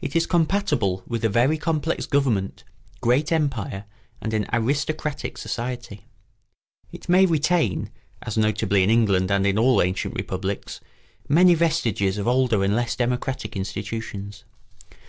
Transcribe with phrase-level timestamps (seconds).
[0.00, 2.62] It is compatible with a very complex government,
[3.00, 3.86] great empire,
[4.20, 6.06] and an aristocratic society;
[6.92, 7.90] it may retain,
[8.22, 10.78] as notably in England and in all ancient republics,
[11.28, 14.44] many vestiges of older and less democratic institutions.